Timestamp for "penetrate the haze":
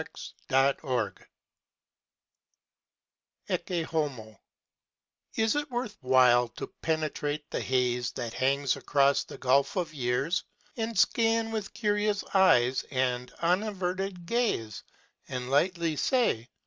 6.81-8.09